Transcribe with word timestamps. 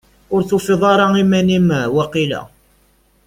Ur 0.33 0.41
tufiḍ 0.49 0.81
ara 0.93 1.05
iman-im, 1.21 1.67
waqila? 1.95 2.41